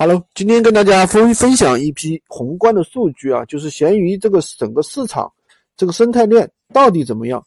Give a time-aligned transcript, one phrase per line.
[0.00, 5.28] Hello，今天跟大家分分享一批宏观的数据啊，就是闲鱼这个整个市场
[5.76, 7.44] 这个生态链到底怎么样？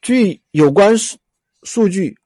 [0.00, 1.16] 据有关数
[1.64, 2.16] 数据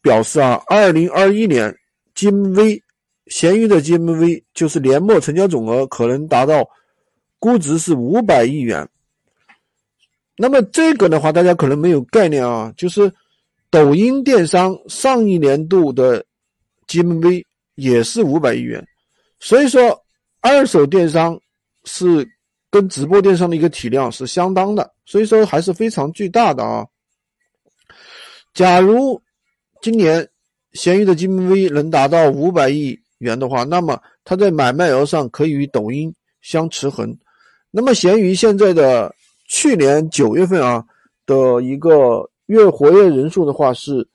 [0.00, 1.72] 表示啊，二零二一年
[2.16, 2.82] GMV
[3.28, 6.68] 闲鱼的 GMV 就是年末成交总额可能达到
[7.38, 8.88] 估值是五百亿元。
[10.36, 13.14] 那么这个的话，大家可能没有概念啊，就是
[13.70, 16.26] 抖音电商上一年度的
[16.88, 17.44] GMV。
[17.74, 18.86] 也是五百亿元，
[19.40, 19.98] 所以说
[20.40, 21.38] 二手电商
[21.84, 22.28] 是
[22.70, 26.86] 跟直播电商的一个体量是相当的，所以说还是非常巨大的啊。
[28.52, 29.20] 假如
[29.80, 30.28] 今年
[30.72, 37.16] 闲鱼的 GMV 能达到五百亿元的话，那么它在买卖额上可以与抖音相持衡。
[37.70, 39.14] 那么闲鱼现在的
[39.48, 40.84] 去年九月份啊
[41.24, 44.06] 的一个月活跃人数的话是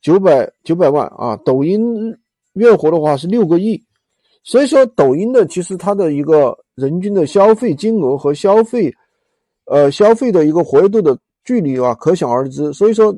[0.00, 1.80] 九百九百万啊，抖音。
[2.60, 3.82] 月活的话是六个亿，
[4.42, 8.92] 所以说抖音的其实它的一个人均的消费金额和消费，
[9.66, 12.72] 呃消费的一个活跃度的距离啊，可想而知。
[12.72, 13.16] 所以说，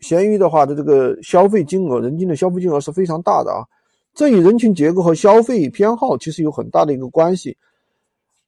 [0.00, 3.64] 闲鱼的话的这个消费金额，人均的消费金额是非常大的啊。
[4.14, 7.56] 这与人群结构和消费偏好其实有很大的一个关系。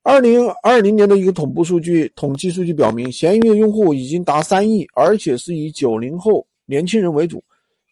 [0.02, 7.42] 二零二零年的一个同步数据统计数据表明，闲鱼的用户已经达三亿，而且是以九零后年轻人为主。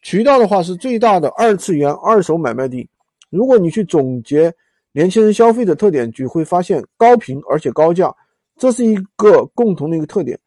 [0.05, 2.87] 渠道的话是最大的二次元二手买卖地。
[3.31, 4.55] 如果你去总结
[4.93, 8.15] 年轻人消费的特点，就会发现高频而且高价，
[8.59, 10.39] 这是一个共同的一个特点。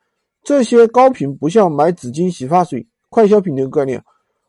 [0.44, 4.02] 这些高频不像买纸巾、洗发水快消品的一个概念，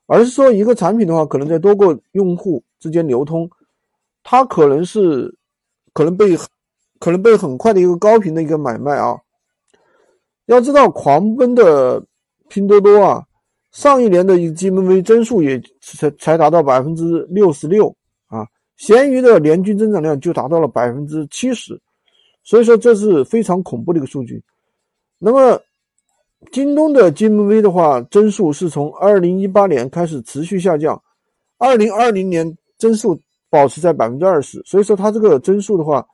[0.07, 3.51] 而是说一个产品的话，可能在多个用户之间流通，
[4.23, 5.35] 它可能是
[5.95, 6.37] 可能被
[6.99, 9.19] 可能被很快的一个高频的一个买卖啊。
[10.45, 12.05] 要知道，狂奔的
[12.49, 13.25] 拼多多啊。
[13.71, 17.95] 上一年的一个 GMV 增速也才才达到百分之六十六
[18.27, 21.79] 啊，闲鱼的年均增长量就达到了百分之七十，
[22.43, 24.43] 所以说这是非常恐怖的一个数据。
[25.19, 25.61] 那么，
[26.51, 31.01] 京东的 GMV 的话，增速是从二零一八年开始持续下降，
[31.59, 33.21] 二零二零年增速
[33.51, 36.07] 保持在百分之二十，所以说它这个增速的话，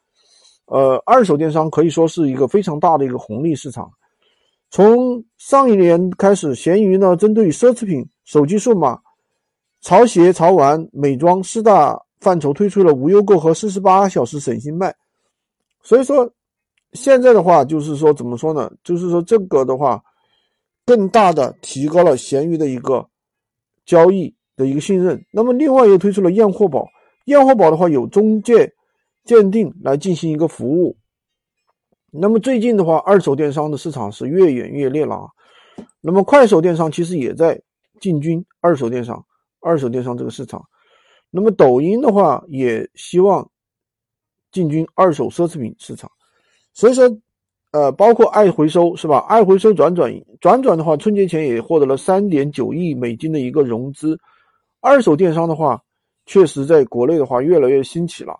[0.66, 3.90] 呃，二手电商可以说是一个非常大的一个红利市场。
[4.74, 8.98] 从上一年开始，闲鱼呢针对奢侈品、手机、数码、
[9.82, 14.92] 潮鞋、潮玩、美妆四大范畴推出了无忧购和四十八小时省心卖。
[15.80, 16.28] 所以说，
[16.92, 18.68] 现在的话就是说怎么说呢？
[18.82, 20.02] 就是说这个的话，
[20.84, 23.08] 更大的提高了闲鱼的一个
[23.86, 25.24] 交易的一个信任。
[25.32, 26.84] 那么另外又推出了验货宝，
[27.26, 28.72] 验货宝的话有中介
[29.24, 30.96] 鉴定来进行一个服务。
[32.16, 35.28] 那么最近的话，二手电商的市场是越演越烈了啊。
[36.00, 37.60] 那么快手电商其实也在
[38.00, 39.24] 进军二手电商，
[39.60, 40.64] 二手电商这个市场。
[41.30, 43.50] 那么抖音的话也希望
[44.52, 46.08] 进军二手奢侈品市场。
[46.72, 47.04] 所以说，
[47.72, 49.18] 呃，包括爱回收是吧？
[49.28, 54.16] 爱回收转转转转的话，春节前也获得了三点九亿美金的一个融资。
[54.80, 55.82] 二手电商的话，
[56.26, 58.36] 确实在国内的话越来越兴起了。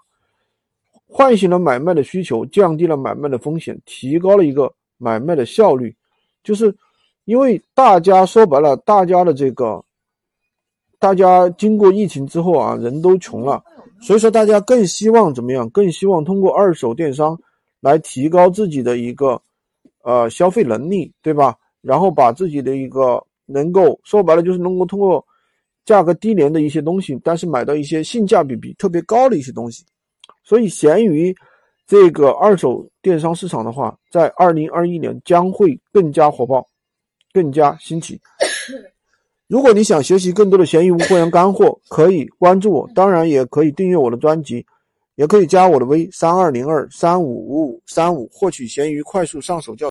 [1.06, 5.94] 唤醒了买卖的需求，降低了买卖的风险，提高了一个买卖的效率。
[6.42, 6.74] 就是
[7.24, 9.84] 因为大家说白了，大家的这个，
[10.98, 13.62] 大家经过疫情之后啊，人都穷了，
[14.00, 15.68] 所以说大家更希望怎么样？
[15.70, 17.38] 更希望通过二手电商
[17.80, 19.40] 来提高自己的一个
[20.02, 21.56] 呃消费能力，对吧？
[21.80, 25.24] 然后把自己的一个能够说白了，就是能够通过
[25.84, 29.84] 价格低廉的一些东西，但是买到一些性价比比特别高的一些东西。
[30.44, 31.34] 所以，闲鱼
[31.86, 36.66] 这个二手电商市场的话，在二零二一年将会更加火爆，
[37.32, 38.20] 更加兴起。
[39.48, 44.64] 如果你想学习更多的闲鱼无货源干货，可以关注我，当然也可以订阅我的专辑，
[45.16, 49.82] 也可以加我的微三二零二三五五五三五，获取闲鱼快速上手教。